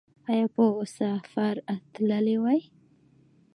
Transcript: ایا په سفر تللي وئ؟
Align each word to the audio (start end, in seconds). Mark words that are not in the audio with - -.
ایا 0.29 0.45
په 0.55 0.65
سفر 0.97 1.55
تللي 1.93 2.35
وئ؟ 2.43 2.59